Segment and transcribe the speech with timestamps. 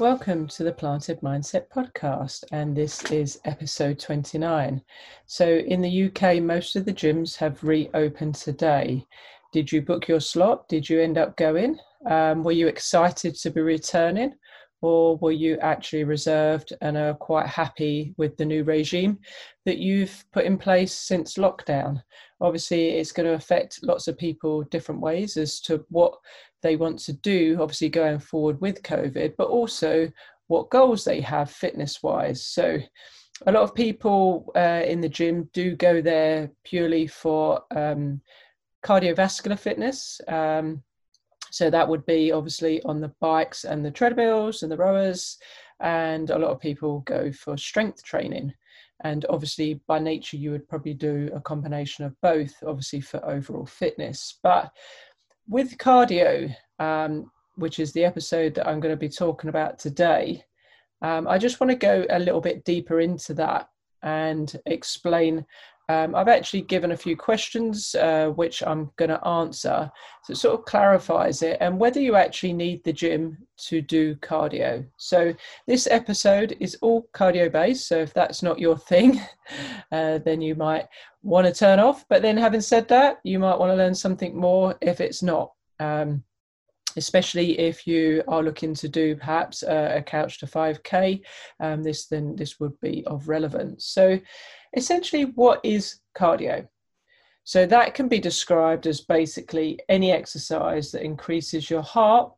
[0.00, 4.80] Welcome to the Planted Mindset podcast, and this is episode 29.
[5.26, 9.06] So, in the UK, most of the gyms have reopened today.
[9.52, 10.66] Did you book your slot?
[10.68, 11.78] Did you end up going?
[12.06, 14.32] Um, were you excited to be returning?
[14.80, 19.18] Or were you actually reserved and are quite happy with the new regime
[19.66, 22.02] that you've put in place since lockdown?
[22.40, 26.14] Obviously, it's going to affect lots of people different ways as to what
[26.62, 30.10] they want to do, obviously going forward with COVID, but also
[30.48, 32.44] what goals they have fitness wise.
[32.46, 32.78] So,
[33.46, 38.20] a lot of people uh, in the gym do go there purely for um,
[38.84, 40.20] cardiovascular fitness.
[40.28, 40.82] Um,
[41.50, 45.38] so, that would be obviously on the bikes and the treadmills and the rowers.
[45.80, 48.52] And a lot of people go for strength training.
[49.02, 53.64] And obviously, by nature, you would probably do a combination of both, obviously, for overall
[53.64, 54.38] fitness.
[54.42, 54.72] But
[55.48, 60.44] with cardio, um, which is the episode that I'm going to be talking about today,
[61.02, 63.68] um, I just want to go a little bit deeper into that
[64.02, 65.44] and explain
[65.90, 69.90] um, I've actually given a few questions uh, which I'm going to answer.
[70.22, 74.14] So it sort of clarifies it and whether you actually need the gym to do
[74.16, 74.86] cardio.
[74.98, 75.34] So
[75.66, 77.88] this episode is all cardio based.
[77.88, 79.20] So if that's not your thing,
[79.92, 80.86] uh, then you might
[81.24, 82.04] want to turn off.
[82.08, 85.50] But then having said that, you might want to learn something more if it's not.
[85.80, 86.22] Um,
[86.96, 91.20] especially if you are looking to do perhaps a, couch to 5k
[91.60, 94.18] um, this then this would be of relevance so
[94.76, 96.66] essentially what is cardio?
[97.44, 102.32] So that can be described as basically any exercise that increases your heart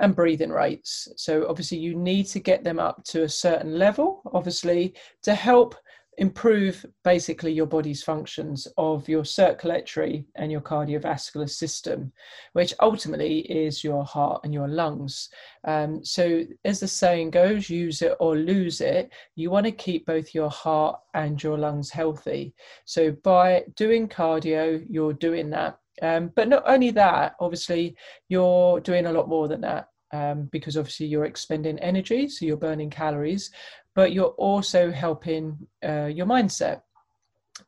[0.00, 1.08] and breathing rates.
[1.16, 5.76] So obviously you need to get them up to a certain level obviously to help
[6.18, 12.12] improve basically your body's functions of your circulatory and your cardiovascular system,
[12.52, 15.30] which ultimately is your heart and your lungs.
[15.64, 19.10] Um, so, as the saying goes, use it or lose it.
[19.36, 22.54] You want to keep both your heart and your lungs healthy.
[22.84, 25.78] So, by doing cardio, you're doing that.
[26.02, 27.96] Um, but not only that, obviously,
[28.28, 29.88] you're doing a lot more than that.
[30.14, 33.50] Um, because obviously you're expending energy, so you're burning calories,
[33.94, 36.82] but you're also helping uh, your mindset.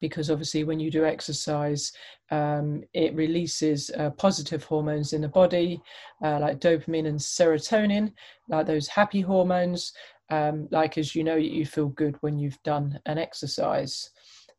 [0.00, 1.92] Because obviously when you do exercise
[2.30, 5.80] um, it releases uh, positive hormones in the body
[6.24, 8.12] uh, like dopamine and serotonin
[8.48, 9.92] like those happy hormones
[10.30, 14.10] um, like as you know you feel good when you've done an exercise.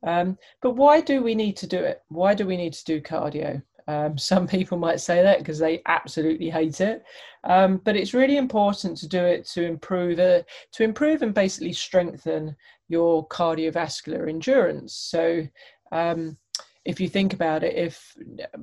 [0.05, 2.03] Um, but why do we need to do it?
[2.09, 5.81] Why do we need to do cardio um, some people might say that because they
[5.85, 7.03] absolutely hate it,
[7.43, 10.41] um, but it's really important to do it to improve uh,
[10.73, 12.55] to improve and basically strengthen
[12.87, 14.93] your cardiovascular endurance.
[14.93, 15.47] So
[15.91, 16.37] um,
[16.85, 18.15] if you think about it, if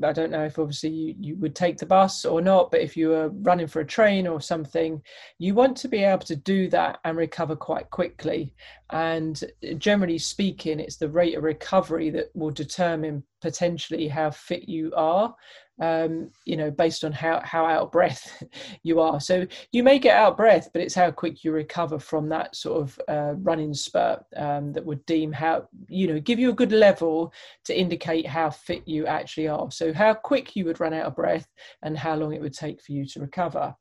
[0.02, 2.96] I don't know if obviously you, you would take the bus or not, but if
[2.96, 5.02] you were running for a train or something,
[5.38, 8.54] you want to be able to do that and recover quite quickly.
[8.90, 9.42] And
[9.76, 15.34] generally speaking, it's the rate of recovery that will determine potentially how fit you are
[15.82, 18.40] um, you know, based on how, how out of breath
[18.84, 19.20] you are.
[19.20, 22.54] So you may get out of breath, but it's how quick you recover from that
[22.54, 26.54] sort of uh, running spurt um, that would deem how, you know, give you a
[26.54, 27.32] good level
[27.64, 29.72] to indicate how fit you actually are.
[29.72, 31.48] So how quick you would run out of breath
[31.82, 33.74] and how long it would take for you to recover.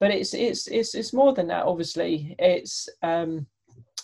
[0.00, 2.34] But it's, it's, it's, it's more than that, obviously.
[2.40, 3.46] It's, um,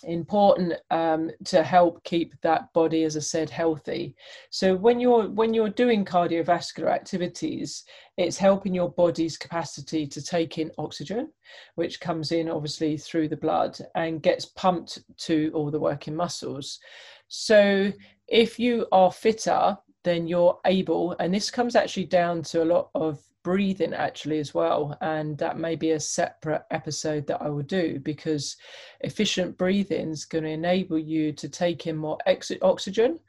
[0.03, 4.15] important um, to help keep that body as i said healthy.
[4.49, 7.83] So when you're when you're doing cardiovascular activities
[8.17, 11.31] it's helping your body's capacity to take in oxygen
[11.75, 16.79] which comes in obviously through the blood and gets pumped to all the working muscles.
[17.27, 17.91] So
[18.27, 22.89] if you are fitter then you're able and this comes actually down to a lot
[22.95, 27.61] of breathing actually as well and that may be a separate episode that i will
[27.61, 28.57] do because
[29.01, 33.19] efficient breathing is going to enable you to take in more ex- oxygen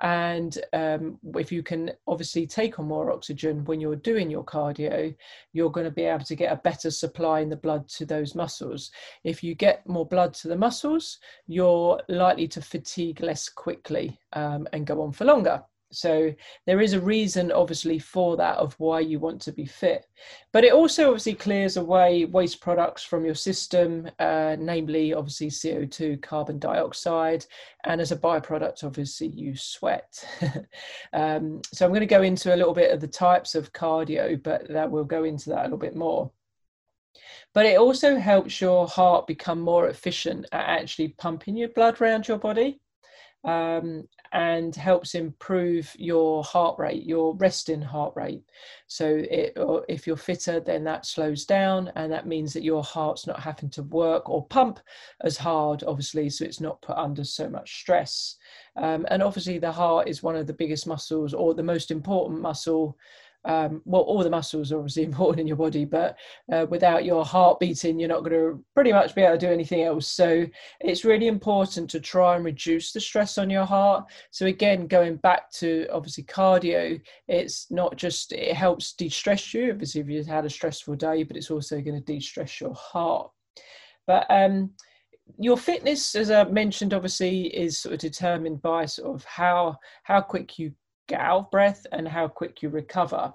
[0.00, 5.12] and um, if you can obviously take on more oxygen when you're doing your cardio
[5.52, 8.36] you're going to be able to get a better supply in the blood to those
[8.36, 8.92] muscles.
[9.24, 11.18] If you get more blood to the muscles
[11.48, 16.34] you're likely to fatigue less quickly um, and go on for longer so
[16.66, 20.06] there is a reason, obviously, for that of why you want to be fit.
[20.52, 26.22] But it also obviously clears away waste products from your system, uh, namely, obviously, CO2,
[26.22, 27.46] carbon dioxide,
[27.84, 30.24] and as a byproduct, obviously, you sweat.
[31.12, 34.42] um, so I'm going to go into a little bit of the types of cardio,
[34.42, 36.30] but that we'll go into that a little bit more
[37.54, 42.26] but it also helps your heart become more efficient at actually pumping your blood around
[42.26, 42.80] your body
[43.44, 48.42] um, and helps improve your heart rate, your resting heart rate.
[48.86, 49.56] So, it,
[49.88, 53.70] if you're fitter, then that slows down, and that means that your heart's not having
[53.70, 54.80] to work or pump
[55.22, 58.36] as hard, obviously, so it's not put under so much stress.
[58.76, 62.40] Um, and obviously, the heart is one of the biggest muscles or the most important
[62.40, 62.96] muscle
[63.44, 66.16] um, well, all the muscles are obviously important in your body, but
[66.52, 69.52] uh, without your heart beating, you're not going to pretty much be able to do
[69.52, 70.08] anything else.
[70.08, 70.46] So
[70.80, 74.06] it's really important to try and reduce the stress on your heart.
[74.30, 80.00] So again, going back to obviously cardio, it's not just it helps de-stress you, obviously
[80.00, 83.30] if you've had a stressful day, but it's also going to de-stress your heart.
[84.06, 84.70] But um,
[85.38, 90.20] your fitness, as I mentioned, obviously is sort of determined by sort of how how
[90.20, 90.72] quick you
[91.08, 93.32] get out of breath and how quick you recover.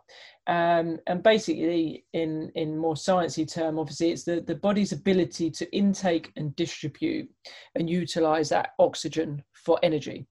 [0.48, 5.72] Um, and basically, in in more sciencey term, obviously, it's the, the body's ability to
[5.76, 7.30] intake and distribute
[7.76, 10.28] and utilize that oxygen for energy.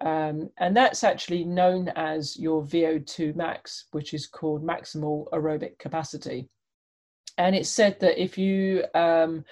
[0.00, 6.48] Um, and that's actually known as your VO2 max, which is called maximal aerobic capacity.
[7.38, 9.44] And it's said that if you um,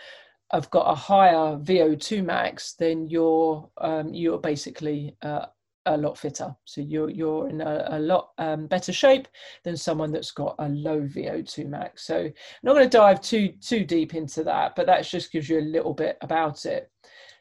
[0.53, 5.47] have got a higher VO2 max, then you're um, you're basically uh,
[5.87, 6.55] a lot fitter.
[6.65, 9.29] So you're you're in a, a lot um, better shape
[9.65, 12.07] than someone that's got a low VO2 max.
[12.07, 12.33] So I'm
[12.63, 15.63] not going to dive too too deep into that, but that just gives you a
[15.63, 16.91] little bit about it.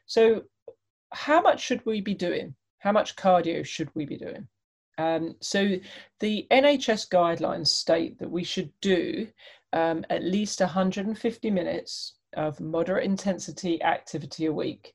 [0.06, 0.42] So
[1.12, 2.54] how much should we be doing?
[2.78, 4.48] How much cardio should we be doing?
[4.98, 5.76] Um, so
[6.20, 9.28] the NHS guidelines state that we should do
[9.72, 14.94] um, at least 150 minutes of moderate intensity activity a week.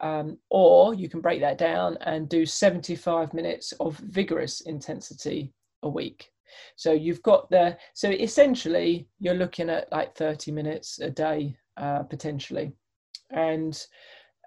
[0.00, 5.52] Um, or you can break that down and do 75 minutes of vigorous intensity
[5.82, 6.30] a week.
[6.76, 12.02] So you've got the, so essentially you're looking at like 30 minutes a day uh,
[12.02, 12.72] potentially.
[13.30, 13.86] And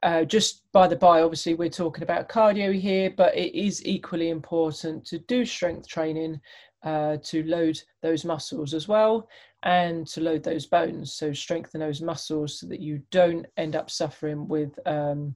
[0.04, 4.30] uh, just by the by, obviously, we're talking about cardio here, but it is equally
[4.30, 6.40] important to do strength training
[6.84, 9.28] uh, to load those muscles as well
[9.64, 11.14] and to load those bones.
[11.14, 15.36] So, strengthen those muscles so that you don't end up suffering with um,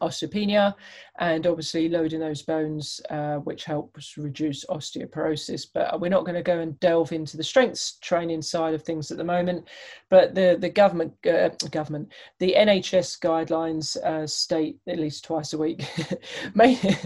[0.00, 0.74] osteopenia
[1.18, 5.66] and obviously loading those bones uh, which helps reduce osteoporosis.
[5.72, 9.10] But we're not going to go and delve into the strengths training side of things
[9.10, 9.68] at the moment
[10.10, 12.08] but the the government uh, government
[12.40, 15.84] the nhs guidelines uh, state at least twice a week.
[16.54, 16.96] Maybe,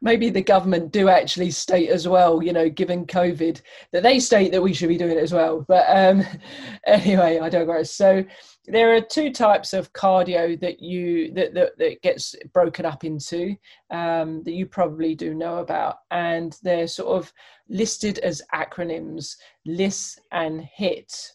[0.00, 3.60] maybe the government do actually state as well you know given covid
[3.90, 5.64] that they state that we should be doing it as well.
[5.66, 6.24] But um
[6.86, 7.90] anyway i digress.
[7.90, 8.24] So
[8.66, 13.56] there are two types of cardio that you that that, that gets broken up into
[13.90, 17.32] um, that you probably do know about and they're sort of
[17.68, 19.36] listed as acronyms
[19.66, 21.30] LISS and HIIT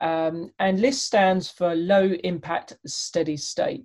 [0.00, 3.84] um, and LISS stands for low impact steady state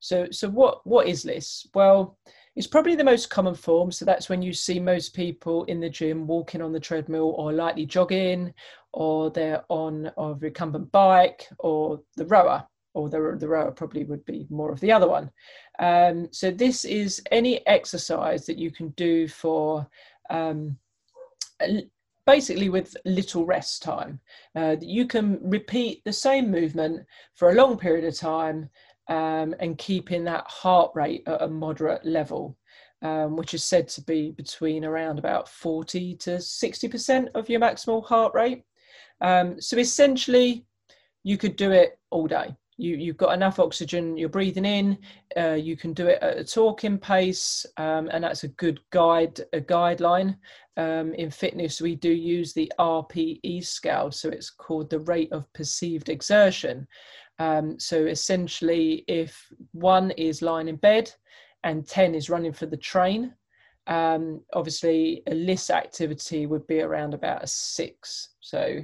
[0.00, 1.66] so so what what is LISS?
[1.74, 2.18] well
[2.56, 3.90] it's probably the most common form.
[3.90, 7.52] So that's when you see most people in the gym walking on the treadmill or
[7.52, 8.54] lightly jogging,
[8.92, 14.24] or they're on a recumbent bike or the rower, or the, the rower probably would
[14.24, 15.30] be more of the other one.
[15.80, 19.86] Um, so this is any exercise that you can do for
[20.30, 20.78] um,
[22.26, 24.20] basically with little rest time.
[24.56, 27.04] Uh, you can repeat the same movement
[27.34, 28.70] for a long period of time
[29.08, 32.56] um, and keeping that heart rate at a moderate level,
[33.02, 38.04] um, which is said to be between around about 40 to 60% of your maximal
[38.04, 38.62] heart rate.
[39.20, 40.64] Um, so essentially,
[41.22, 42.54] you could do it all day.
[42.76, 44.98] You, you've got enough oxygen, you're breathing in,
[45.36, 49.40] uh, you can do it at a talking pace, um, and that's a good guide,
[49.52, 50.36] a guideline.
[50.76, 55.52] Um, in fitness, we do use the RPE scale, so it's called the rate of
[55.52, 56.86] perceived exertion.
[57.38, 61.12] Um, so essentially, if one is lying in bed
[61.62, 63.34] and 10 is running for the train,
[63.86, 68.30] um, obviously a LISS activity would be around about a six.
[68.40, 68.80] So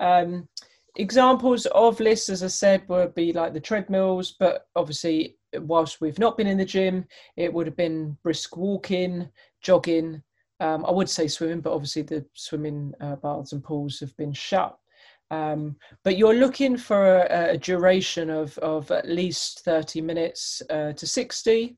[0.00, 0.48] um,
[0.96, 6.18] examples of LISS, as I said, would be like the treadmills, but obviously whilst we've
[6.18, 7.04] not been in the gym,
[7.36, 9.28] it would have been brisk walking,
[9.62, 10.22] jogging.
[10.60, 14.32] Um, I would say swimming, but obviously the swimming uh, baths and pools have been
[14.32, 14.76] shut.
[15.30, 20.92] Um, but you're looking for a, a, duration of, of at least 30 minutes uh,
[20.92, 21.76] to 60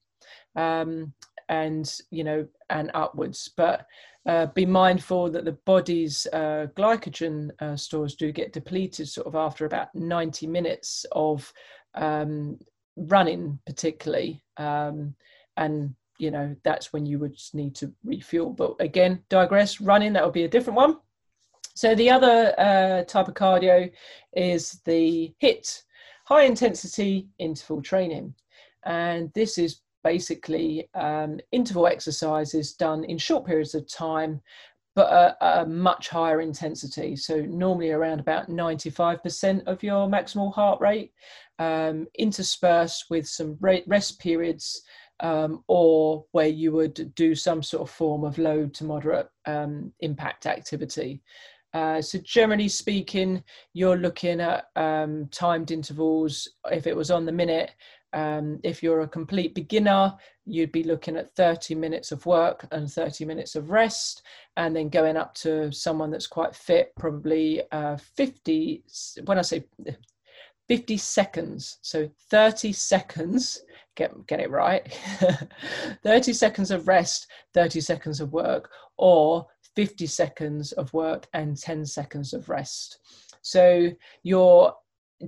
[0.57, 1.13] um,
[1.51, 3.85] and you know and upwards but
[4.27, 9.35] uh, be mindful that the body's uh, glycogen uh, stores do get depleted sort of
[9.35, 11.53] after about 90 minutes of
[11.95, 12.59] um,
[12.97, 14.43] running particularly.
[14.57, 15.15] Um,
[15.57, 18.51] and you know that's when you would need to refuel.
[18.51, 20.99] But again digress running that would be a different one.
[21.75, 23.91] So the other uh, type of cardio
[24.35, 25.83] is the HIIT,
[26.27, 28.35] high intensity interval training.
[28.85, 34.41] And this is basically um, interval exercises done in short periods of time
[34.95, 37.17] but a, a, much higher intensity.
[37.17, 41.13] So normally around about 95% of your maximal heart rate,
[41.59, 44.83] um, interspersed with some rest periods,
[45.21, 49.93] um, or where you would do some sort of form of low to moderate um,
[50.01, 51.23] impact activity.
[51.75, 53.43] Uh, so generally speaking,
[53.73, 56.49] you're looking at um, timed intervals.
[56.71, 57.71] If it was on the minute,
[58.13, 60.15] um, if you're a complete beginner,
[60.45, 64.23] you'd be looking at 30 minutes of work and 30 minutes of rest,
[64.57, 68.85] and then going up to someone that's quite fit, probably uh, 50.
[69.25, 69.65] When I say
[70.69, 73.63] 50 seconds, so 30 seconds,
[73.95, 74.93] get get it right,
[76.03, 81.87] 30 seconds of rest, 30 seconds of work, or 50 seconds of work and 10
[81.87, 82.99] seconds of rest.
[83.43, 83.91] So
[84.23, 84.75] you're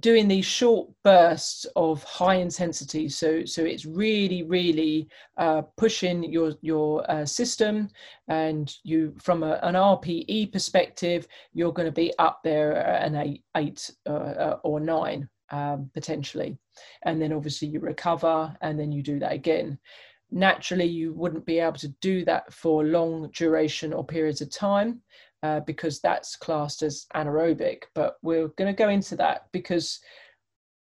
[0.01, 3.09] doing these short bursts of high intensity.
[3.09, 7.89] So so it's really really uh, pushing your your uh, system
[8.29, 13.43] and you from a, an rpe perspective you're going to be up there an eight
[13.57, 16.59] eight uh, uh, or nine um, potentially.
[17.05, 19.79] And then obviously you recover and then you do that again.
[20.31, 25.03] Naturally you wouldn't be able to do that for long duration or periods of time
[25.45, 27.83] uh, because that's classed as anaerobic.
[27.95, 30.01] But we're going to go into that because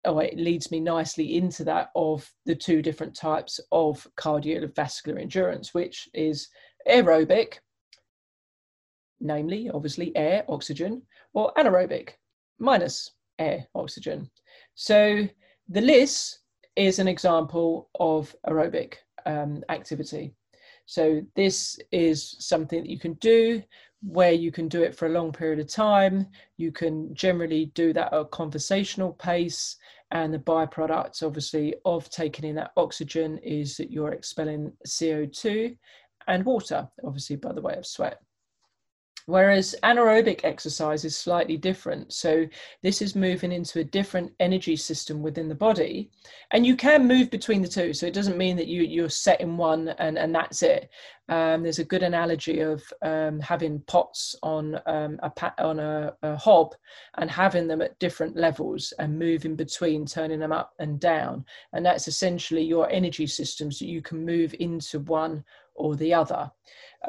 [0.05, 5.75] oh, it leads me nicely into that of the two different types of cardiovascular endurance,
[5.75, 6.47] which is
[6.89, 7.59] aerobic,
[9.19, 11.03] namely, obviously, air, oxygen,
[11.35, 12.13] or anaerobic,
[12.57, 14.27] minus air, oxygen.
[14.73, 15.27] So
[15.69, 16.39] the LISS
[16.75, 18.95] is an example of aerobic
[19.27, 20.33] um, activity.
[20.87, 23.61] So this is something that you can do
[24.01, 26.27] where you can do it for a long period of time.
[26.57, 29.77] You can generally do that at a conversational pace.
[30.11, 35.77] And the byproduct, obviously, of taking in that oxygen is that you're expelling CO2
[36.27, 38.21] and water, obviously, by the way of sweat.
[39.27, 42.13] Whereas anaerobic exercise is slightly different.
[42.13, 42.47] So
[42.81, 46.09] this is moving into a different energy system within the body.
[46.51, 47.93] And you can move between the two.
[47.93, 50.89] So it doesn't mean that you, you're set in one and, and that's it.
[51.27, 56.37] Um, there's a good analogy of um, having pots on um, a on a, a,
[56.37, 56.73] hob
[57.17, 61.43] and having them at different levels and moving between, turning them up and down,
[61.73, 65.43] and that's essentially your energy systems that you can move into one
[65.75, 66.49] or the other.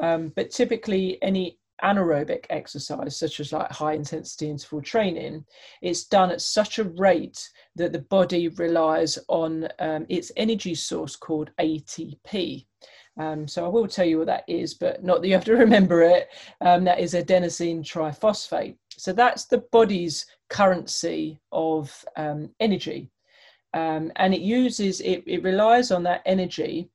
[0.01, 5.45] Um, but typically, any anaerobic exercise, such as like high intensity interval training,
[5.81, 11.15] it's done at such a rate that the body relies on um, its energy source
[11.15, 12.65] called ATP.
[13.17, 15.53] Um, so I will tell you what that is, but not that you have to
[15.57, 16.29] remember it.
[16.61, 18.77] Um, that is adenosine triphosphate.
[18.97, 23.09] So that's the body's currency of um, energy.
[23.73, 26.89] Um, and it uses, it, it relies on that energy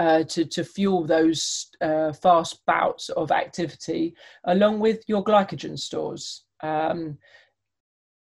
[0.00, 4.14] uh, to, to fuel those uh, fast bouts of activity,
[4.44, 7.18] along with your glycogen stores, um,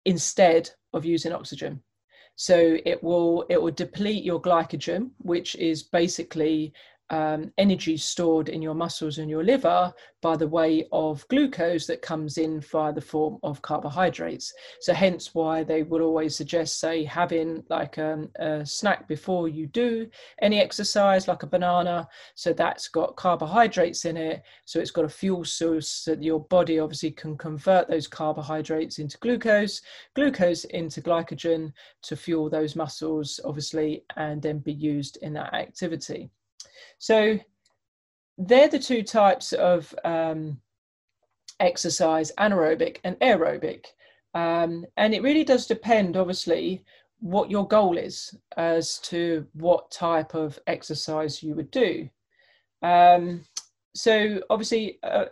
[0.04, 1.82] instead of using oxygen.
[2.36, 6.74] So it will it will deplete your glycogen, which is basically
[7.10, 9.92] um, energy stored in your muscles and your liver
[10.22, 14.52] by the way of glucose that comes in via the form of carbohydrates.
[14.80, 19.66] So, hence why they would always suggest, say, having like um, a snack before you
[19.66, 20.08] do
[20.40, 22.08] any exercise, like a banana.
[22.36, 24.42] So, that's got carbohydrates in it.
[24.64, 28.98] So, it's got a fuel source so that your body obviously can convert those carbohydrates
[28.98, 29.82] into glucose,
[30.14, 36.30] glucose into glycogen to fuel those muscles, obviously, and then be used in that activity.
[36.98, 37.38] So
[38.38, 40.60] they're the two types of um,
[41.60, 43.86] exercise, anaerobic and aerobic.
[44.34, 46.84] Um, and it really does depend, obviously,
[47.20, 52.08] what your goal is as to what type of exercise you would do.
[52.82, 53.44] Um,
[53.94, 55.26] so, obviously, uh,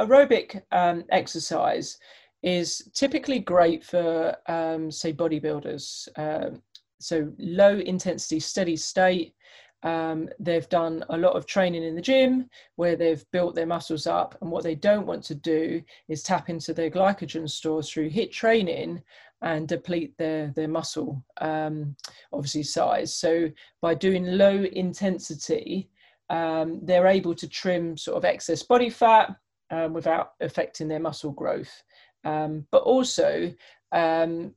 [0.00, 1.98] aerobic um, exercise
[2.42, 6.08] is typically great for, um, say, bodybuilders.
[6.16, 6.56] Uh,
[7.00, 9.34] so, low intensity, steady state,
[9.82, 14.06] um, they've done a lot of training in the gym where they've built their muscles
[14.06, 14.36] up.
[14.40, 18.30] And what they don't want to do is tap into their glycogen stores through HIIT
[18.30, 19.02] training
[19.42, 21.96] and deplete their, their muscle, um,
[22.32, 23.14] obviously, size.
[23.14, 25.90] So by doing low intensity,
[26.30, 29.34] um, they're able to trim sort of excess body fat
[29.70, 31.82] um, without affecting their muscle growth.
[32.24, 33.52] Um, but also,
[33.90, 34.54] um,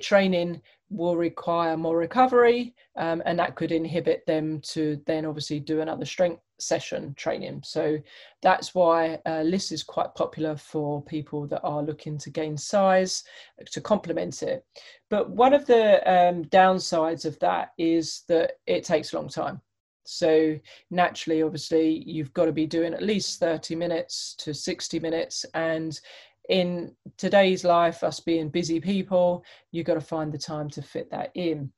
[0.00, 0.60] training
[0.90, 6.04] will require more recovery um, and that could inhibit them to then obviously do another
[6.04, 7.62] strength session training.
[7.64, 7.98] So
[8.42, 13.24] that's why uh, LISS is quite popular for people that are looking to gain size
[13.70, 14.64] to complement it.
[15.10, 19.60] But one of the um, downsides of that is that it takes a long time.
[20.06, 20.58] So
[20.90, 25.46] naturally, obviously, you've got to be doing at least 30 minutes to 60 minutes.
[25.54, 25.98] And
[26.48, 31.10] in today's life, us being busy people, you've got to find the time to fit
[31.10, 31.72] that in.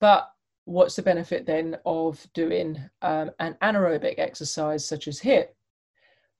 [0.00, 0.28] But
[0.64, 5.48] what's the benefit then of doing um, an anaerobic exercise such as HIIT?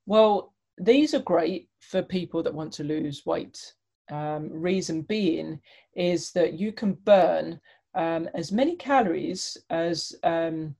[0.05, 3.73] Well, these are great for people that want to lose weight.
[4.11, 5.61] Um, reason being
[5.95, 7.59] is that you can burn
[7.95, 10.75] um, as many calories as um,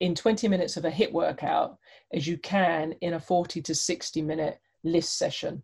[0.00, 1.78] in 20 minutes of a HIIT workout
[2.12, 5.62] as you can in a 40 to 60 minute LISS session.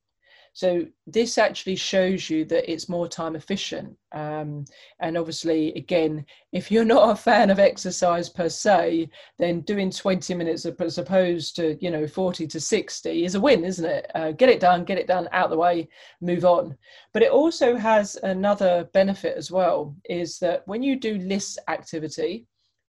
[0.55, 3.97] So this actually shows you that it's more time efficient.
[4.13, 4.67] Um,
[5.01, 10.35] and obviously, again, if you're not a fan of exercise per se, then doing 20
[10.35, 14.11] minutes as opposed to, you know, 40 to 60 is a win, isn't it?
[14.15, 15.89] Uh, get it done, get it done, out the way,
[16.21, 16.77] move on.
[17.15, 22.47] But it also has another benefit as well, is that when you do LISS activity,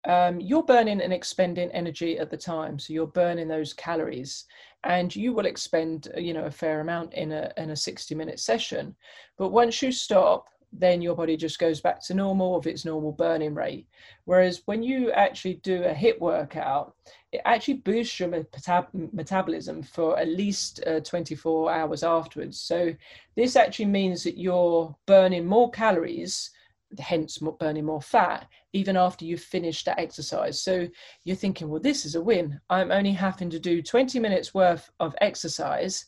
[0.07, 2.79] um, you're burning and expending energy at the time.
[2.79, 4.45] So you're burning those calories
[4.83, 8.15] and you will expend uh, you know a fair amount in a in a 60
[8.15, 8.95] minute session.
[9.37, 13.11] But once you stop then your body just goes back to normal of its normal
[13.11, 13.87] burning rate.
[14.25, 16.93] Whereas when you actually do a HIIT workout
[17.31, 22.59] it actually boosts your metab- metabolism for at least uh, 24 hours afterwards.
[22.59, 22.93] So
[23.35, 26.51] this actually means that you're burning more calories
[26.97, 30.61] hence burning more fat even after you've finished that exercise.
[30.61, 30.87] So
[31.23, 32.59] you're thinking, well, this is a win.
[32.69, 36.05] I'm only having to do 20 minutes worth of exercise.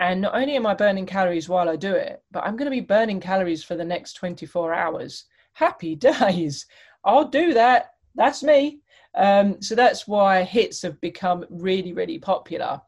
[0.00, 2.76] And not only am I burning calories while I do it, but I'm going to
[2.76, 5.24] be burning calories for the next 24 hours.
[5.54, 6.66] Happy days.
[7.04, 7.94] I'll do that.
[8.14, 8.80] That's me.
[9.14, 12.80] Um, so that's why HIITs have become really, really popular.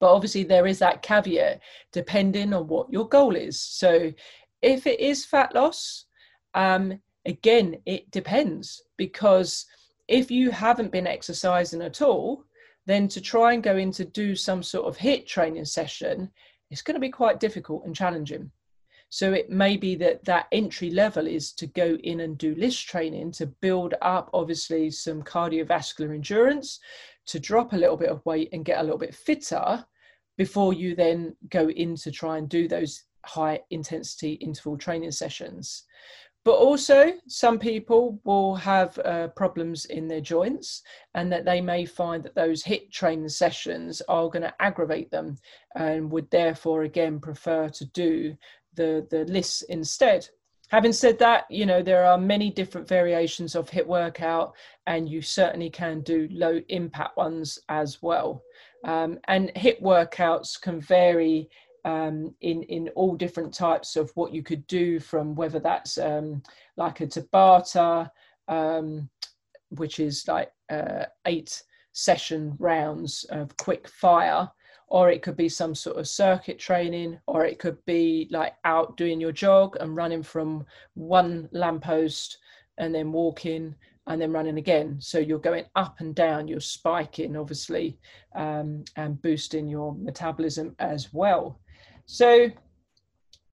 [0.00, 1.60] But obviously, there is that caveat
[1.92, 3.60] depending on what your goal is.
[3.60, 4.12] So
[4.62, 6.06] if it is fat loss,
[6.54, 9.66] um, again, it depends because
[10.08, 12.44] if you haven't been exercising at all,
[12.86, 16.30] then to try and go in to do some sort of HIIT training session,
[16.70, 18.50] it's going to be quite difficult and challenging.
[19.10, 22.78] So it may be that that entry level is to go in and do LISS
[22.78, 26.78] training to build up, obviously, some cardiovascular endurance,
[27.26, 29.84] to drop a little bit of weight and get a little bit fitter
[30.38, 35.84] before you then go in to try and do those high intensity interval training sessions.
[36.42, 40.82] But also, some people will have uh, problems in their joints,
[41.14, 45.36] and that they may find that those HIIT training sessions are going to aggravate them,
[45.74, 48.36] and would therefore again prefer to do
[48.74, 50.28] the the LISS instead.
[50.68, 54.54] Having said that, you know there are many different variations of HIIT workout,
[54.86, 58.42] and you certainly can do low impact ones as well.
[58.84, 61.50] Um, and HIIT workouts can vary
[61.84, 66.42] um, in in all different types of what you could do from whether that's um,
[66.76, 68.10] like a Tabata,
[68.48, 69.08] um,
[69.70, 71.62] which is like uh, eight
[71.92, 74.48] session rounds of quick fire,
[74.88, 78.96] or it could be some sort of circuit training, or it could be like out
[78.96, 80.64] doing your jog and running from
[80.94, 82.38] one lamppost
[82.78, 83.74] and then walking
[84.06, 84.96] and then running again.
[85.00, 87.98] So you're going up and down, you're spiking, obviously,
[88.34, 91.59] um, and boosting your metabolism as well.
[92.12, 92.50] So,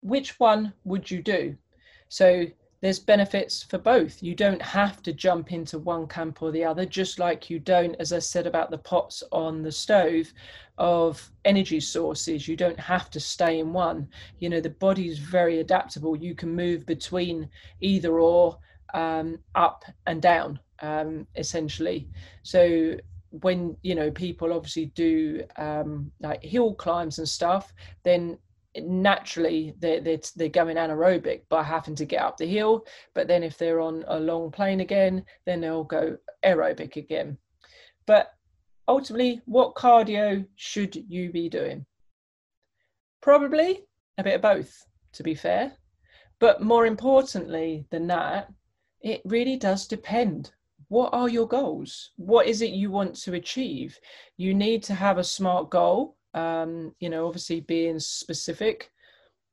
[0.01, 1.57] which one would you do?
[2.09, 2.47] So,
[2.81, 4.25] there's benefits for both.
[4.25, 7.95] You don't have to jump into one camp or the other, just like you don't,
[8.01, 10.33] as I said about the pots on the stove,
[10.79, 12.49] of energy sources.
[12.49, 14.09] You don't have to stay in one.
[14.41, 16.17] You know, the body's very adaptable.
[16.17, 17.49] You can move between
[17.81, 18.59] either or,
[18.95, 22.09] um, up and down, um, essentially.
[22.43, 22.97] So
[23.31, 27.73] when you know people obviously do um, like hill climbs and stuff,
[28.05, 28.38] then
[28.77, 32.87] naturally they're, they're, they're going anaerobic by having to get up the hill.
[33.14, 37.37] But then if they're on a long plane again, then they'll go aerobic again.
[38.07, 38.33] But
[38.88, 41.87] ultimately, what cardio should you be doing?
[43.21, 43.85] Probably
[44.19, 45.73] a bit of both, to be fair.
[46.38, 48.51] But more importantly than that,
[49.03, 50.53] it really does depend
[50.90, 52.11] what are your goals?
[52.16, 53.96] What is it you want to achieve?
[54.37, 58.90] You need to have a smart goal, um, you know, obviously being specific,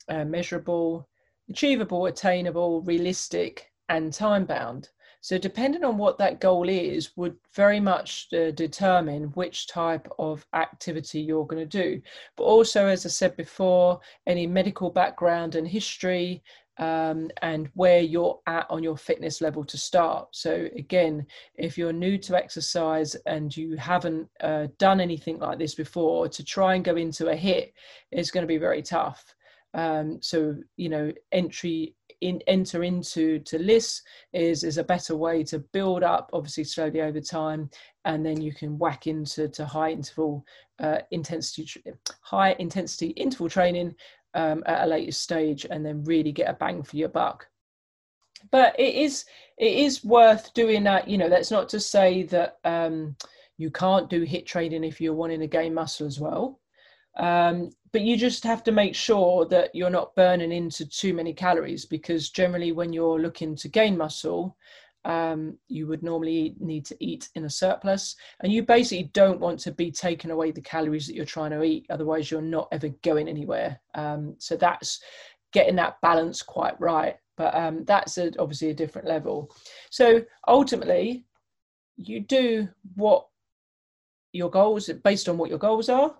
[0.09, 1.07] uh, measurable,
[1.47, 4.89] achievable, attainable, realistic, and time bound.
[5.21, 10.43] So, depending on what that goal is, would very much uh, determine which type of
[10.53, 12.01] activity you're going to do.
[12.35, 16.41] But also, as I said before, any medical background and history,
[16.79, 20.27] um, and where you're at on your fitness level to start.
[20.31, 25.75] So, again, if you're new to exercise and you haven't uh, done anything like this
[25.75, 27.73] before, to try and go into a HIIT
[28.11, 29.35] is going to be very tough.
[29.73, 34.01] Um, so, you know, entry in enter into to LISS
[34.33, 37.69] is is a better way to build up, obviously slowly over time,
[38.05, 40.43] and then you can whack into to high interval
[40.79, 41.83] uh, intensity,
[42.21, 43.93] high intensity interval training
[44.33, 47.47] um, at a later stage and then really get a bang for your buck.
[48.51, 49.25] But it is
[49.57, 53.15] it is worth doing that you know that's not to say that um,
[53.57, 56.59] you can't do HIIT trading if you're wanting to gain muscle as well.
[57.17, 61.33] Um, but you just have to make sure that you're not burning into too many
[61.33, 64.55] calories because generally when you're looking to gain muscle
[65.05, 68.15] um, you would normally need to eat in a surplus.
[68.41, 71.63] And you basically don't want to be taking away the calories that you're trying to
[71.63, 73.79] eat, otherwise, you're not ever going anywhere.
[73.95, 75.01] Um, so that's
[75.53, 77.15] getting that balance quite right.
[77.37, 79.51] But um, that's a, obviously a different level.
[79.91, 81.25] So ultimately,
[81.95, 83.27] you do what
[84.33, 86.15] your goals based on what your goals are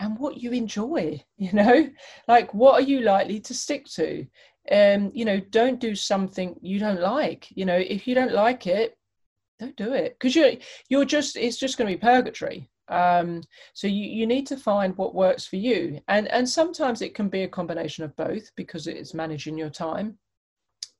[0.00, 1.88] and what you enjoy you know
[2.28, 4.26] like what are you likely to stick to
[4.70, 7.48] um, you know, don't do something you don't like.
[7.50, 8.96] You know, if you don't like it,
[9.58, 10.52] don't do it because you're
[10.88, 12.68] you're just it's just going to be purgatory.
[12.88, 13.42] Um,
[13.74, 17.28] so you you need to find what works for you, and and sometimes it can
[17.28, 20.18] be a combination of both because it's managing your time.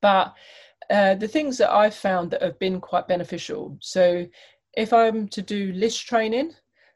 [0.01, 0.35] But
[0.91, 3.77] uh, the things that I've found that have been quite beneficial.
[3.81, 4.27] So
[4.77, 6.53] if I'm to do LISS training,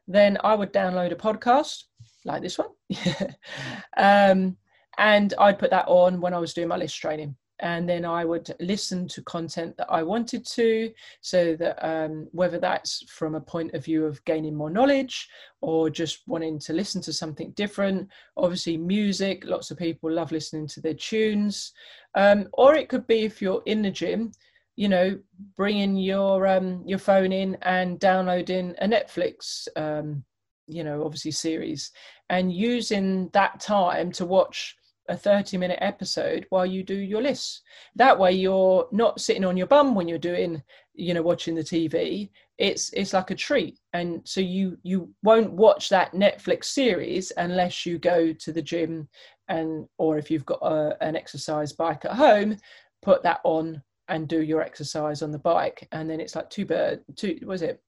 [0.07, 1.83] then I would download a podcast
[2.25, 2.69] like this one.
[3.97, 4.57] um,
[4.97, 7.35] and I'd put that on when I was doing my LISS training.
[7.59, 12.59] And then I would listen to content that I wanted to, so that um, whether
[12.59, 15.27] that's from a point of view of gaining more knowledge
[15.61, 18.09] or just wanting to listen to something different.
[18.35, 21.73] Obviously, music, lots of people love listening to their tunes.
[22.13, 24.31] Um, or it could be if you're in the gym,
[24.75, 25.17] you know,
[25.55, 30.23] bringing your um, your phone in and downloading a Netflix, um,
[30.67, 31.91] you know, obviously series,
[32.29, 34.75] and using that time to watch
[35.09, 37.61] a 30 minute episode while you do your lists.
[37.95, 40.61] that way you're not sitting on your bum when you're doing
[40.93, 43.79] you know watching the tv it's it's like a treat.
[43.93, 49.07] And so you you won't watch that netflix series unless you go to the gym
[49.47, 52.57] and or if you've got a, an exercise bike at home
[53.01, 55.87] put that on and do your exercise on the bike.
[55.91, 57.81] And then it's like two bird two was it?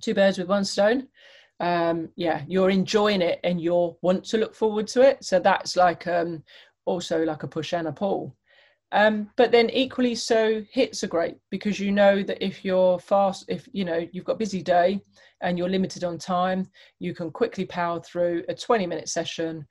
[0.00, 1.08] Two birds with one stone
[1.62, 5.24] um, yeah, you're enjoying it and you'll want to look forward to it.
[5.24, 6.42] So that's like um,
[6.84, 8.36] also like a push and a pull.
[8.90, 13.44] Um, but then equally so HIITs are great because you know that if you're fast,
[13.48, 15.00] if you know you've got a busy day
[15.40, 19.64] and you're limited on time, you can quickly power through a 20 minute session,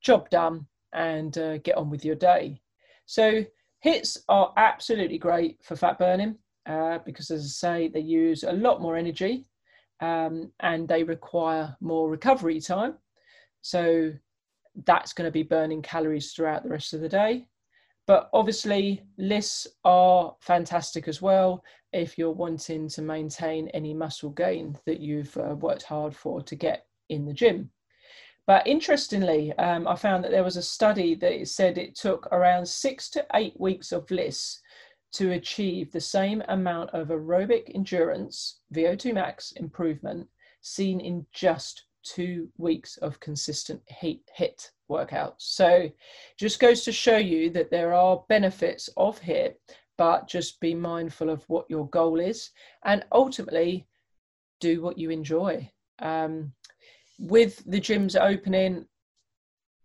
[0.00, 2.62] job done, and uh, get on with your day.
[3.04, 3.44] So
[3.84, 8.52] HIITs are absolutely great for fat burning uh, because, as I say, they use a
[8.52, 9.44] lot more energy
[10.02, 12.94] um, and they require more recovery time.
[13.62, 14.12] So
[14.84, 17.46] that's going to be burning calories throughout the rest of the day.
[18.08, 21.62] But obviously, LISS are fantastic as well
[21.92, 26.56] if you're wanting to maintain any muscle gain that you've uh, worked hard for to
[26.56, 27.70] get in the gym.
[28.44, 32.66] But interestingly, um, I found that there was a study that said it took around
[32.66, 34.60] six to eight weeks of LISS
[35.12, 40.26] to achieve the same amount of aerobic endurance, VO2 max improvement,
[40.62, 45.34] seen in just two weeks of consistent heat HIIT workouts.
[45.38, 45.90] So
[46.38, 49.54] just goes to show you that there are benefits of HIIT,
[49.98, 52.50] but just be mindful of what your goal is
[52.84, 53.86] and ultimately
[54.60, 55.70] do what you enjoy.
[55.98, 56.52] Um,
[57.18, 58.86] with the gyms opening,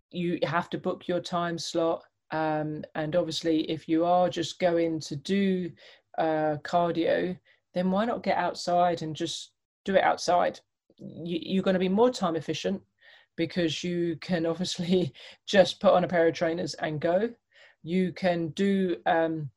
[0.10, 5.00] you have to book your time slot um, and obviously, if you are just going
[5.02, 5.72] to do
[6.18, 7.38] uh, cardio,
[7.74, 9.52] then why not get outside and just
[9.86, 10.60] do it outside?
[10.98, 12.82] You, you're going to be more time efficient
[13.36, 15.13] because you can obviously
[15.46, 17.30] just put on a pair of trainers and go.
[17.84, 19.50] You can do um,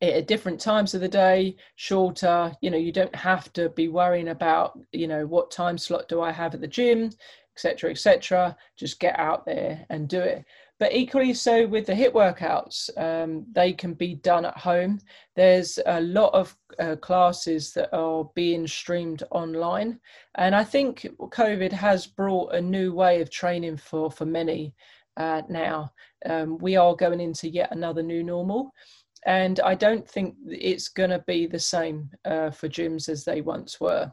[0.00, 2.52] it at different times of the day, shorter.
[2.62, 6.22] You know, you don't have to be worrying about, you know, what time slot do
[6.22, 7.10] I have at the gym,
[7.54, 8.56] etc., etc.
[8.78, 10.46] Just get out there and do it
[10.80, 14.98] but equally so with the HIIT workouts um, they can be done at home.
[15.36, 20.00] There's a lot of uh, classes that are being streamed online.
[20.36, 24.74] And i think covid has brought a new way of training for for many
[25.18, 25.92] uh, now.
[26.24, 28.72] Um, we are going into yet another new normal.
[29.26, 33.42] And i don't think it's going to be the same uh, for gyms as they
[33.42, 34.10] once were.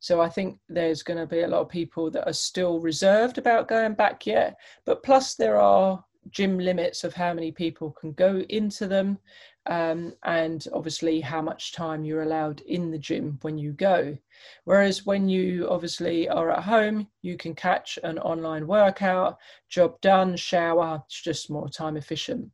[0.00, 3.38] So I think there's going to be a lot of people that are still reserved
[3.38, 4.56] about going back yet.
[4.84, 9.18] But plus, there are gym limits of how many people can go into them
[9.66, 14.16] um, and obviously how much time you're allowed in the gym when you go.
[14.64, 20.36] Whereas when you obviously are at home, you can catch an online workout, job done,
[20.36, 22.50] shower, it's just more time efficient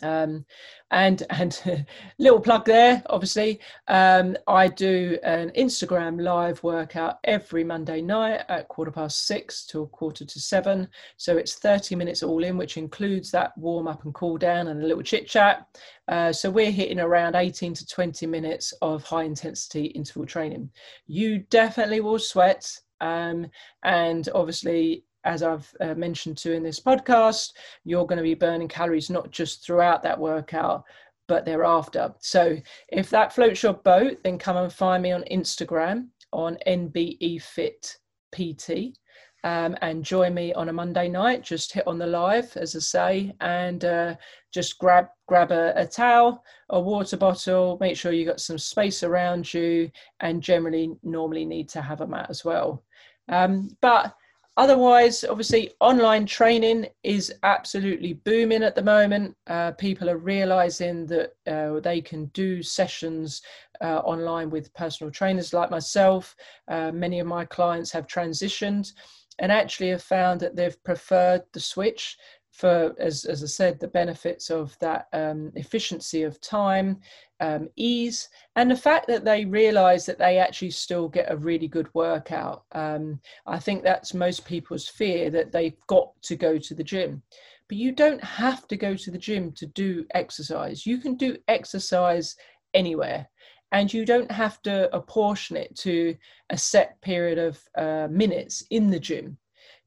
[0.00, 0.44] um,
[0.90, 1.86] and and
[2.18, 3.60] little plug there obviously.
[3.88, 9.86] Um, i do an instagram live workout every monday night at quarter past six till
[9.88, 10.88] quarter to seven.
[11.16, 14.82] So it's 30 minutes all in which includes that warm up and cool down and
[14.82, 15.66] a little chit chat.
[16.08, 20.70] Uh, so we're hitting around 18 to 20 minutes of high intensity interval training.
[21.06, 23.46] You definitely will sweat um,
[23.82, 27.52] and obviously as I've uh, mentioned to in this podcast,
[27.84, 30.84] you're going to be burning calories not just throughout that workout,
[31.28, 32.12] but thereafter.
[32.20, 32.56] So
[32.88, 37.96] if that floats your boat, then come and find me on Instagram on NBE Fit
[38.32, 38.96] PT.
[39.44, 41.42] Um, and join me on a Monday night.
[41.42, 44.14] Just hit on the live, as I say, and uh,
[44.52, 47.76] just grab grab a, a, towel, a water bottle.
[47.80, 52.06] Make sure you've got some space around you, and generally, normally need to have a
[52.06, 52.84] mat as well.
[53.28, 54.14] Um, but
[54.58, 59.34] Otherwise, obviously, online training is absolutely booming at the moment.
[59.46, 63.40] Uh, people are realizing that uh, they can do sessions
[63.80, 66.36] uh, online with personal trainers like myself.
[66.68, 68.92] Uh, many of my clients have transitioned
[69.38, 72.18] and actually have found that they've preferred the switch
[72.52, 77.00] for, as, as I said, the benefits of that um, efficiency of time,
[77.40, 81.66] um, ease, and the fact that they realize that they actually still get a really
[81.66, 82.64] good workout.
[82.72, 87.22] Um, I think that's most people's fear that they've got to go to the gym.
[87.68, 90.86] But you don't have to go to the gym to do exercise.
[90.86, 92.36] You can do exercise
[92.74, 93.26] anywhere
[93.72, 96.14] and you don't have to apportion it to
[96.50, 99.38] a set period of uh, minutes in the gym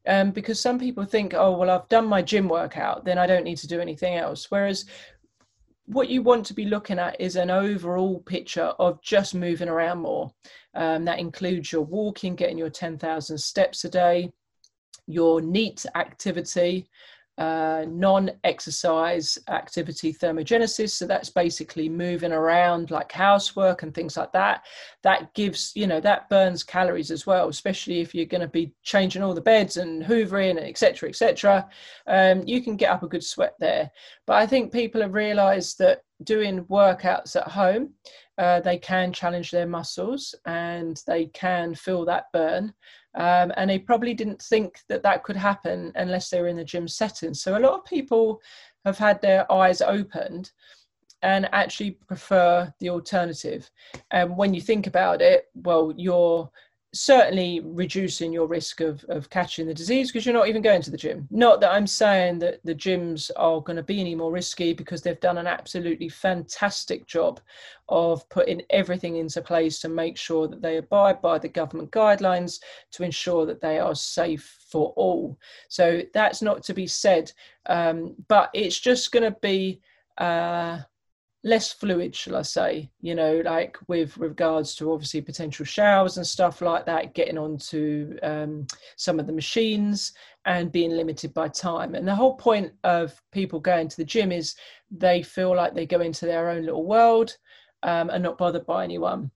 [0.06, 3.44] um, because some people think, oh, well, I've done my gym workout, then I don't
[3.44, 4.50] need to do anything else.
[4.50, 4.84] Whereas
[5.86, 9.98] what you want to be looking at is an overall picture of just moving around
[9.98, 10.32] more.
[10.74, 14.32] Um, that includes your walking, getting your 10,000 steps a day,
[15.06, 16.88] your NEAT activity,
[17.38, 20.90] uh, non-exercise activity thermogenesis.
[20.90, 24.64] So that's basically moving around like housework and things like that.
[25.02, 28.72] That gives you know that burns calories as well especially if you're going to be
[28.82, 31.68] changing all the beds and hoovering etc etc
[32.06, 33.90] um, you can get up a good sweat there.
[34.26, 37.92] But i think people have realized that doing workouts at home
[38.38, 42.72] uh, they can challenge their muscles and they can feel that burn
[43.16, 46.64] um, and they probably didn't think that that could happen unless they were in the
[46.64, 47.34] gym setting.
[47.34, 48.40] So a lot of people
[48.84, 50.52] have had their eyes opened
[51.22, 53.70] and actually prefer the alternative.
[54.10, 56.50] And when you think about it, well, you're
[56.96, 60.90] certainly reducing your risk of, of catching the disease because you're not even going to
[60.90, 61.28] the gym.
[61.30, 65.02] Not that I'm saying that the gyms are going to be any more risky because
[65.02, 67.40] they've done an absolutely fantastic job
[67.88, 72.60] of putting everything into place to make sure that they abide by the government guidelines
[72.92, 75.38] to ensure that they are safe for all.
[75.68, 77.32] So that's not to be said,
[77.66, 79.80] um, but it's just going to be.
[80.18, 80.80] Uh,
[81.46, 86.26] less fluid, shall I say, you know, like with regards to obviously potential showers and
[86.26, 90.12] stuff like that, getting onto um, some of the machines
[90.44, 91.94] and being limited by time.
[91.94, 94.56] And the whole point of people going to the gym is
[94.90, 97.36] they feel like they go into their own little world
[97.84, 99.30] um, and not bothered by anyone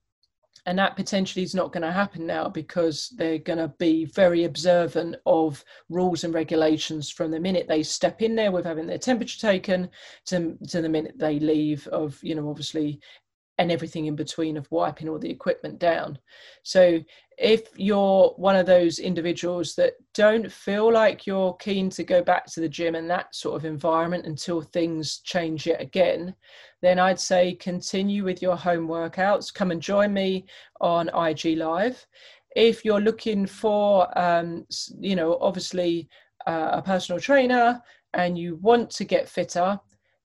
[0.67, 4.45] and that potentially is not going to happen now because they're going to be very
[4.45, 8.99] observant of rules and regulations from the minute they step in there with having their
[8.99, 9.89] temperature taken
[10.27, 13.01] to, to the minute they leave of you know obviously
[13.61, 16.19] and everything in between of wiping all the equipment down
[16.65, 16.99] so
[17.39, 22.45] if you're one of those individuals that don't feel like you're keen to go back
[22.47, 26.35] to the gym and that sort of environment until things change yet again
[26.83, 29.53] then I'd say continue with your home workouts.
[29.53, 30.47] Come and join me
[30.81, 32.07] on IG Live.
[32.57, 34.67] If you're looking for, um,
[34.99, 36.09] you know, obviously
[36.47, 37.81] uh, a personal trainer
[38.15, 39.79] and you want to get fitter,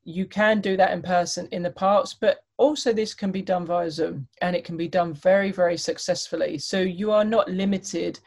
[0.05, 3.65] you can do that in person in the parks, but also this can be done
[3.65, 6.57] via Zoom and it can be done very, very successfully.
[6.57, 8.19] So you are not limited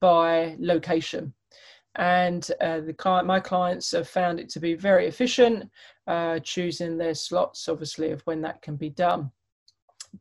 [0.00, 1.32] by location
[1.96, 5.70] and uh, the client, my clients have found it to be very efficient,
[6.06, 9.30] uh, choosing their slots, obviously, of when that can be done.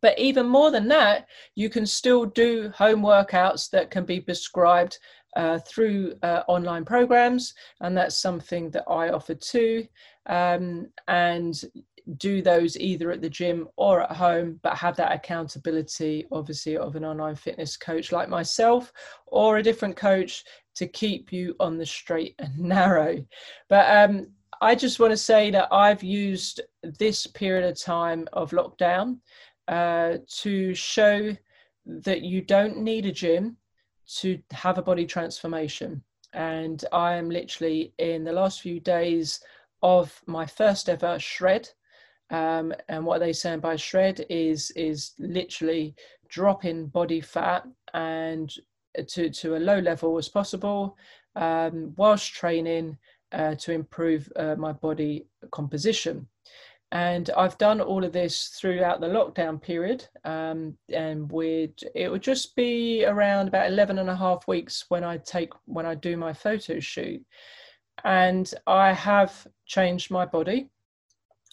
[0.01, 4.97] But even more than that, you can still do home workouts that can be prescribed
[5.35, 9.85] uh, through uh, online programs, and that's something that I offer too.
[10.27, 11.61] Um, and
[12.17, 16.95] do those either at the gym or at home, but have that accountability, obviously, of
[16.95, 18.91] an online fitness coach like myself
[19.27, 20.43] or a different coach
[20.75, 23.23] to keep you on the straight and narrow.
[23.69, 24.27] But um,
[24.61, 26.61] I just want to say that I've used
[26.99, 29.19] this period of time of lockdown
[29.67, 31.35] uh, to show
[31.85, 33.57] that you don't need a gym
[34.17, 36.03] to have a body transformation.
[36.33, 39.39] And I am literally in the last few days
[39.81, 41.69] of my first ever shred.
[42.31, 45.95] Um, and what they saying by shred is is literally
[46.27, 48.51] dropping body fat and
[49.07, 50.97] to, to a low level as possible
[51.35, 52.97] um, whilst training
[53.31, 56.27] uh, to improve uh, my body composition.
[56.91, 60.07] And I've done all of this throughout the lockdown period.
[60.23, 65.03] Um, and we'd, it would just be around about 11 and a half weeks when
[65.03, 67.21] I take, when I do my photo shoot.
[68.03, 70.69] And I have changed my body.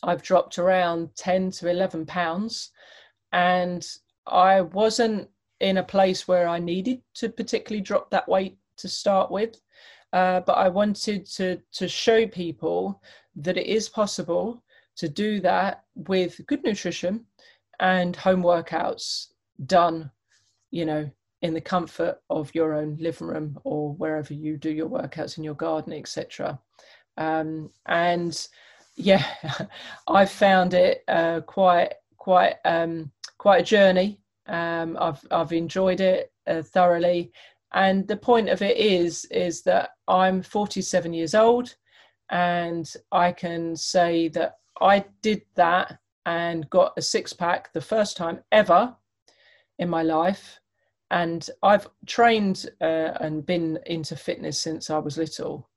[0.03, 2.71] I've dropped around 10 to 11 pounds.
[3.33, 3.87] And
[4.27, 5.29] I wasn't
[5.61, 9.61] in a place where I needed to particularly drop that weight to start with.
[10.13, 13.01] Uh, but I wanted to to show people
[13.37, 14.63] that it is possible
[14.97, 17.25] to do that with good nutrition
[17.81, 19.29] and home workouts
[19.65, 20.11] done,
[20.71, 21.11] you know,
[21.41, 25.45] in the comfort of your own living room or wherever you do your workouts in
[25.45, 26.59] your garden, etc.
[27.17, 28.49] Um, and
[28.97, 29.25] yeah,
[30.09, 34.21] I found it uh, quite quite um, quite a journey.
[34.47, 37.33] Um, I've I've enjoyed it uh, thoroughly,
[37.75, 41.75] and the point of it is is that i'm 47 years old
[42.31, 48.17] and i can say that i did that and got a six pack the first
[48.17, 48.95] time ever
[49.79, 50.61] in my life.
[51.11, 55.69] And i've trained uh, and been into fitness since i was little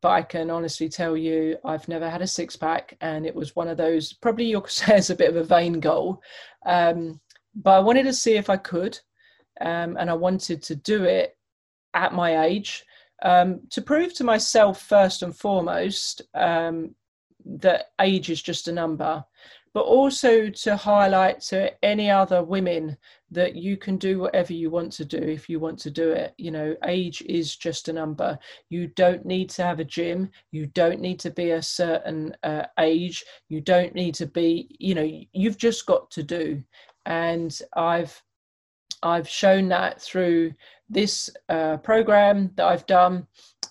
[0.00, 3.56] but i can honestly tell you i've never had a six pack and it was
[3.56, 6.22] one of those probably you'll say it's a bit of a vain goal.
[6.64, 7.20] Um,
[7.54, 8.98] but i wanted to see if i could
[9.60, 11.36] um, and I wanted to do it
[11.94, 12.84] at my age.
[13.22, 16.94] Um, to prove to myself first and foremost um,
[17.44, 19.24] that age is just a number,
[19.72, 22.96] but also to highlight to any other women
[23.30, 26.34] that you can do whatever you want to do if you want to do it.
[26.38, 28.38] You know, age is just a number.
[28.70, 30.30] You don't need to have a gym.
[30.52, 33.24] You don't need to be a certain uh, age.
[33.48, 36.62] You don't need to be, you know, you've just got to do.
[37.04, 38.22] And I've
[39.02, 40.54] I've shown that through
[40.88, 43.26] this uh, program that I've done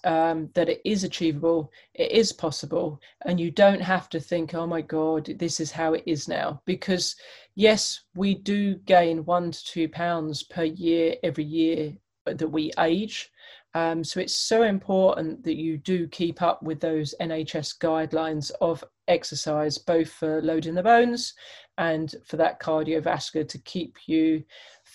[0.05, 4.67] um, that it is achievable, it is possible, and you don't have to think, oh
[4.67, 6.61] my God, this is how it is now.
[6.65, 7.15] Because,
[7.55, 11.93] yes, we do gain one to two pounds per year every year
[12.25, 13.31] that we age.
[13.73, 18.83] Um, so it's so important that you do keep up with those NHS guidelines of
[19.07, 21.33] exercise, both for loading the bones
[21.77, 24.43] and for that cardiovascular to keep you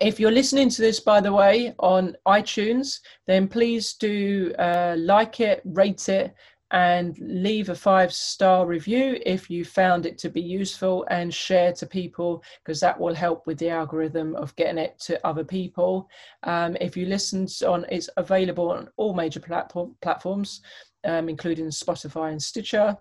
[0.00, 5.40] if you're listening to this, by the way, on iTunes, then please do uh, like
[5.40, 6.34] it, rate it,
[6.70, 11.72] and leave a five star review if you found it to be useful and share
[11.72, 16.08] to people because that will help with the algorithm of getting it to other people.
[16.42, 20.60] Um, if you listen on, it's available on all major platform, platforms,
[21.04, 22.96] um, including Spotify and Stitcher.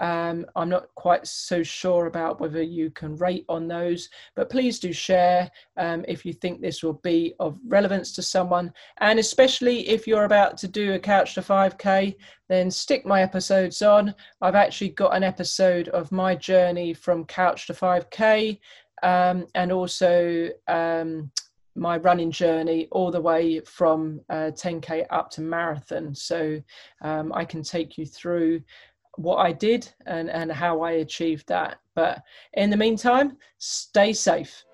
[0.00, 4.78] Um, I'm not quite so sure about whether you can rate on those, but please
[4.78, 8.72] do share um, if you think this will be of relevance to someone.
[8.98, 12.16] And especially if you're about to do a Couch to 5K,
[12.48, 14.14] then stick my episodes on.
[14.40, 18.58] I've actually got an episode of my journey from Couch to 5K
[19.02, 21.30] um, and also um,
[21.76, 26.60] my running journey all the way from uh, 10k up to marathon so
[27.02, 28.60] um, i can take you through
[29.16, 31.78] what I did and, and how I achieved that.
[31.94, 32.22] But
[32.54, 34.64] in the meantime, stay safe.